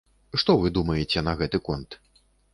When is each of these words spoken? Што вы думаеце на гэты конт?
Што 0.43 0.55
вы 0.63 0.71
думаеце 0.77 1.23
на 1.29 1.37
гэты 1.43 1.63
конт? 1.69 2.01